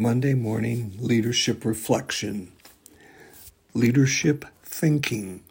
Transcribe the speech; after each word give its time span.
Monday 0.00 0.32
Morning 0.32 0.94
Leadership 0.98 1.62
Reflection 1.62 2.52
Leadership 3.74 4.46
Thinking. 4.62 5.42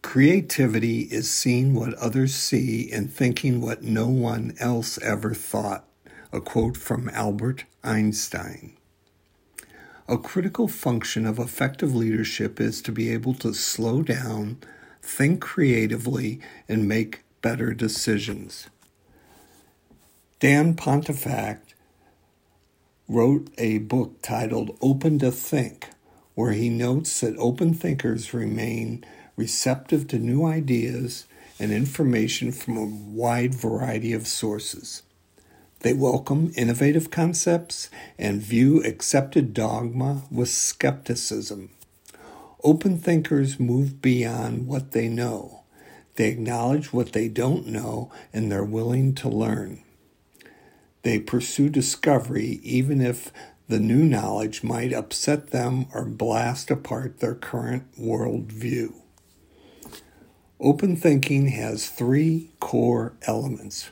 Creativity 0.00 1.00
is 1.00 1.30
seeing 1.30 1.74
what 1.74 1.92
others 1.96 2.34
see 2.34 2.90
and 2.90 3.12
thinking 3.12 3.60
what 3.60 3.82
no 3.82 4.08
one 4.08 4.54
else 4.58 4.98
ever 5.02 5.34
thought. 5.34 5.84
A 6.32 6.40
quote 6.40 6.78
from 6.78 7.10
Albert 7.10 7.64
Einstein. 7.84 8.72
A 10.08 10.16
critical 10.16 10.66
function 10.66 11.26
of 11.26 11.38
effective 11.38 11.94
leadership 11.94 12.58
is 12.58 12.80
to 12.80 12.90
be 12.90 13.12
able 13.12 13.34
to 13.34 13.52
slow 13.52 14.02
down, 14.02 14.56
think 15.02 15.42
creatively, 15.42 16.40
and 16.70 16.88
make 16.88 17.20
better 17.42 17.74
decisions. 17.74 18.70
Dan 20.38 20.74
Pontefract 20.74 21.69
wrote 23.10 23.48
a 23.58 23.78
book 23.78 24.22
titled 24.22 24.78
Open 24.80 25.18
to 25.18 25.32
Think, 25.32 25.88
where 26.36 26.52
he 26.52 26.70
notes 26.70 27.18
that 27.20 27.36
open 27.38 27.74
thinkers 27.74 28.32
remain 28.32 29.04
receptive 29.34 30.06
to 30.06 30.16
new 30.16 30.46
ideas 30.46 31.26
and 31.58 31.72
information 31.72 32.52
from 32.52 32.76
a 32.76 32.84
wide 32.84 33.52
variety 33.52 34.12
of 34.12 34.28
sources. 34.28 35.02
They 35.80 35.92
welcome 35.92 36.52
innovative 36.54 37.10
concepts 37.10 37.90
and 38.16 38.40
view 38.40 38.80
accepted 38.84 39.54
dogma 39.54 40.22
with 40.30 40.48
skepticism. 40.48 41.70
Open 42.62 42.96
thinkers 42.96 43.58
move 43.58 44.00
beyond 44.00 44.68
what 44.68 44.92
they 44.92 45.08
know. 45.08 45.62
They 46.14 46.28
acknowledge 46.28 46.92
what 46.92 47.12
they 47.12 47.26
don't 47.26 47.66
know 47.66 48.12
and 48.32 48.52
they're 48.52 48.62
willing 48.62 49.16
to 49.16 49.28
learn. 49.28 49.82
They 51.02 51.18
pursue 51.18 51.68
discovery 51.68 52.60
even 52.62 53.00
if 53.00 53.32
the 53.68 53.78
new 53.80 54.04
knowledge 54.04 54.62
might 54.62 54.92
upset 54.92 55.50
them 55.50 55.86
or 55.94 56.04
blast 56.04 56.70
apart 56.70 57.20
their 57.20 57.34
current 57.34 57.84
worldview. 57.98 58.94
Open 60.58 60.96
thinking 60.96 61.48
has 61.48 61.88
three 61.88 62.50
core 62.60 63.14
elements 63.22 63.90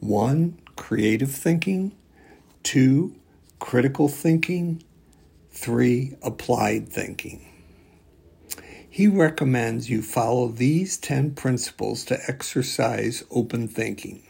one, 0.00 0.58
creative 0.74 1.30
thinking, 1.30 1.92
two, 2.64 3.14
critical 3.60 4.08
thinking, 4.08 4.82
three, 5.52 6.16
applied 6.22 6.88
thinking. 6.88 7.48
He 8.88 9.06
recommends 9.06 9.88
you 9.88 10.02
follow 10.02 10.48
these 10.48 10.98
10 10.98 11.34
principles 11.34 12.04
to 12.06 12.18
exercise 12.28 13.22
open 13.30 13.68
thinking. 13.68 14.22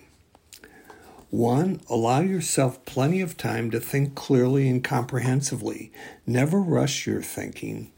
One, 1.33 1.80
allow 1.88 2.20
yourself 2.20 2.84
plenty 2.84 3.22
of 3.22 3.38
time 3.38 3.70
to 3.70 3.80
think 3.80 4.14
clearly 4.14 4.69
and 4.69 4.84
comprehensively. 4.84 5.91
Never 6.27 6.61
rush 6.61 7.06
your 7.06 7.22
thinking. 7.22 7.91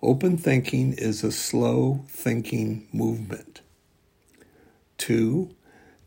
Open 0.00 0.36
thinking 0.36 0.92
is 0.92 1.24
a 1.24 1.32
slow 1.32 2.04
thinking 2.06 2.86
movement. 2.92 3.62
Two, 4.98 5.50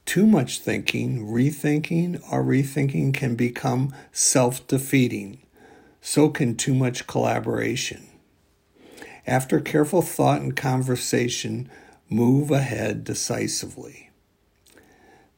too 0.05 0.25
much 0.25 0.59
thinking, 0.59 1.27
rethinking, 1.27 2.21
or 2.31 2.41
rethinking 2.41 3.13
can 3.13 3.35
become 3.35 3.93
self 4.13 4.65
defeating. 4.65 5.41
So 5.99 6.29
can 6.29 6.55
too 6.55 6.73
much 6.73 7.07
collaboration. 7.07 8.07
After 9.27 9.59
careful 9.59 10.01
thought 10.01 10.39
and 10.39 10.55
conversation, 10.55 11.69
move 12.09 12.51
ahead 12.51 13.03
decisively. 13.03 14.11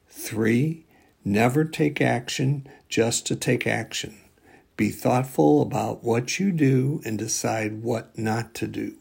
Three, 0.07 0.84
Never 1.27 1.65
take 1.65 1.99
action 1.99 2.67
just 2.87 3.25
to 3.25 3.35
take 3.35 3.65
action. 3.65 4.15
Be 4.77 4.91
thoughtful 4.91 5.63
about 5.63 6.03
what 6.03 6.39
you 6.39 6.51
do 6.51 7.01
and 7.03 7.17
decide 7.17 7.81
what 7.81 8.15
not 8.15 8.53
to 8.55 8.67
do. 8.67 8.93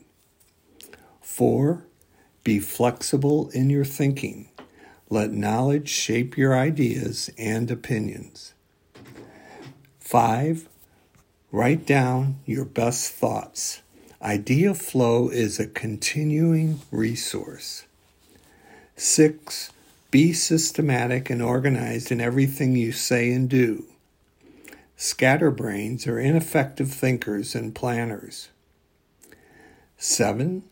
Four, 1.20 1.84
be 2.42 2.58
flexible 2.60 3.50
in 3.50 3.68
your 3.68 3.84
thinking. 3.84 4.48
Let 5.10 5.32
knowledge 5.32 5.90
shape 5.90 6.38
your 6.38 6.56
ideas 6.56 7.28
and 7.36 7.70
opinions. 7.70 8.54
Five, 10.00 10.66
write 11.52 11.84
down 11.84 12.40
your 12.46 12.64
best 12.64 13.12
thoughts. 13.12 13.82
Idea 14.22 14.74
flow 14.74 15.28
is 15.28 15.60
a 15.60 15.66
continuing 15.66 16.80
resource. 16.90 17.84
Six, 18.96 19.70
be 20.14 20.32
systematic 20.32 21.28
and 21.28 21.42
organized 21.42 22.12
in 22.12 22.20
everything 22.20 22.76
you 22.76 22.92
say 22.92 23.32
and 23.32 23.50
do. 23.50 23.84
Scatterbrains 24.96 26.06
are 26.06 26.20
ineffective 26.20 26.88
thinkers 26.92 27.56
and 27.56 27.74
planners. 27.74 28.50
Seven, 29.98 30.62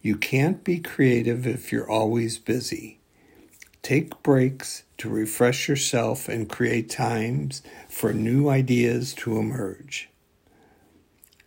you 0.00 0.16
can't 0.16 0.64
be 0.64 0.78
creative 0.78 1.46
if 1.46 1.70
you're 1.70 1.90
always 1.90 2.38
busy. 2.38 3.00
Take 3.82 4.22
breaks 4.22 4.84
to 4.96 5.10
refresh 5.10 5.68
yourself 5.68 6.26
and 6.26 6.48
create 6.48 6.88
times 6.88 7.60
for 7.86 8.14
new 8.14 8.48
ideas 8.48 9.12
to 9.16 9.36
emerge. 9.36 10.08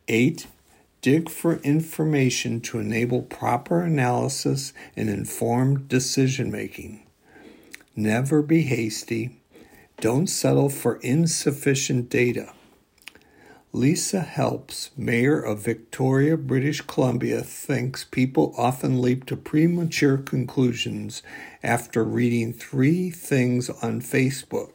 Eight, 0.08 0.46
dig 1.02 1.32
for 1.32 1.56
information 1.64 2.62
to 2.62 2.78
enable 2.78 3.24
proper 3.24 3.82
analysis 3.82 4.72
and 4.96 5.10
informed 5.10 5.88
decision 5.88 6.52
making. 6.52 7.08
Never 7.96 8.42
be 8.42 8.64
hasty. 8.64 9.40
Don't 10.00 10.28
settle 10.28 10.70
for 10.70 10.96
insufficient 10.98 12.10
data. 12.10 12.54
Lisa 13.72 14.22
Helps, 14.22 14.92
mayor 14.98 15.40
of 15.40 15.60
Victoria, 15.60 16.38
British 16.38 16.82
Columbia, 16.82 17.42
thinks 17.42 18.04
people 18.04 18.54
often 18.58 19.02
leap 19.02 19.26
to 19.26 19.36
premature 19.36 20.18
conclusions 20.18 21.24
after 21.64 22.04
reading 22.04 22.54
three 22.54 23.10
things 23.10 23.70
on 23.70 24.02
Facebook. 24.02 24.72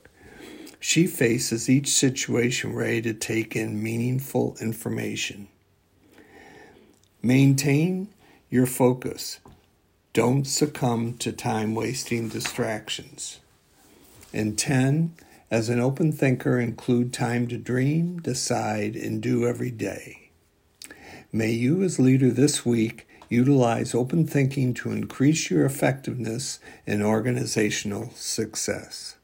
She 0.81 1.07
faces 1.07 1.69
each 1.69 1.89
situation 1.89 2.75
ready 2.75 3.03
to 3.03 3.15
take 3.15 3.57
in 3.57 3.83
meaningful 3.83 4.57
information. 4.61 5.49
Maintain 7.21 8.09
your 8.49 8.67
focus. 8.67 9.41
Don't 10.15 10.47
succumb 10.47 11.15
to 11.19 11.33
time 11.33 11.75
wasting 11.75 12.29
distractions. 12.29 13.41
And 14.33 14.59
10, 14.59 15.15
as 15.51 15.69
an 15.69 15.81
open 15.81 16.13
thinker, 16.13 16.59
include 16.59 17.13
time 17.13 17.47
to 17.49 17.59
dream, 17.59 18.19
decide, 18.21 18.97
and 18.97 19.23
do 19.23 19.47
every 19.47 19.71
day. 19.71 20.31
May 21.31 21.51
you, 21.51 21.83
as 21.83 21.99
leader 21.99 22.31
this 22.31 22.65
week, 22.65 23.07
utilize 23.29 23.95
open 23.95 24.27
thinking 24.27 24.73
to 24.75 24.93
increase 24.93 25.51
your 25.51 25.67
effectiveness 25.67 26.59
and 26.87 27.03
organizational 27.03 28.11
success. 28.15 29.18